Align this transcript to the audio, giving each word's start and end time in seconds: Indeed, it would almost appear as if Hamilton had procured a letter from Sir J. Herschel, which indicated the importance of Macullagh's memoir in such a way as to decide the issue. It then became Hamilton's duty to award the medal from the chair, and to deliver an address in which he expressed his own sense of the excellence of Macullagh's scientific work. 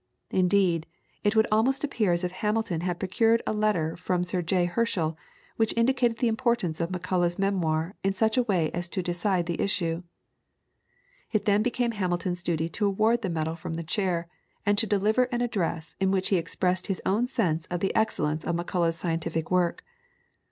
Indeed, 0.31 0.87
it 1.23 1.35
would 1.35 1.45
almost 1.51 1.83
appear 1.83 2.11
as 2.11 2.23
if 2.23 2.31
Hamilton 2.31 2.81
had 2.81 2.97
procured 2.97 3.43
a 3.45 3.53
letter 3.53 3.95
from 3.95 4.23
Sir 4.23 4.41
J. 4.41 4.65
Herschel, 4.65 5.15
which 5.57 5.75
indicated 5.77 6.17
the 6.17 6.27
importance 6.27 6.81
of 6.81 6.89
Macullagh's 6.89 7.37
memoir 7.37 7.93
in 8.03 8.15
such 8.15 8.35
a 8.35 8.41
way 8.41 8.71
as 8.71 8.89
to 8.89 9.03
decide 9.03 9.45
the 9.45 9.61
issue. 9.61 10.01
It 11.31 11.45
then 11.45 11.61
became 11.61 11.91
Hamilton's 11.91 12.41
duty 12.41 12.67
to 12.69 12.87
award 12.87 13.21
the 13.21 13.29
medal 13.29 13.55
from 13.55 13.75
the 13.75 13.83
chair, 13.83 14.27
and 14.65 14.75
to 14.79 14.87
deliver 14.87 15.25
an 15.25 15.41
address 15.41 15.95
in 15.99 16.09
which 16.09 16.29
he 16.29 16.37
expressed 16.37 16.87
his 16.87 16.99
own 17.05 17.27
sense 17.27 17.67
of 17.67 17.79
the 17.79 17.93
excellence 17.95 18.43
of 18.43 18.55
Macullagh's 18.55 18.95
scientific 18.97 19.51
work. 19.51 19.83